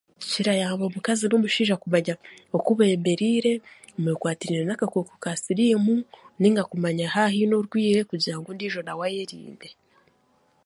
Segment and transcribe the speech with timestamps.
[0.29, 2.13] Kirayamba omuakazi n'omushaija kumanya
[2.55, 3.53] oku beemereire
[3.95, 5.95] omu bikwatiraine n'akakooko ka siriimu
[6.39, 9.69] nainga kumanya haaba haine orwaire kugira ngu n'ondiijo nawe ayerinde